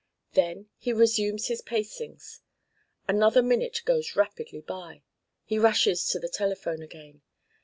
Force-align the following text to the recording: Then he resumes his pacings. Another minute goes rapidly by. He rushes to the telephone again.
Then 0.33 0.65
he 0.79 0.93
resumes 0.93 1.45
his 1.45 1.61
pacings. 1.61 2.41
Another 3.07 3.43
minute 3.43 3.83
goes 3.85 4.15
rapidly 4.15 4.61
by. 4.61 5.03
He 5.45 5.59
rushes 5.59 6.07
to 6.07 6.17
the 6.17 6.27
telephone 6.27 6.81
again. 6.81 7.21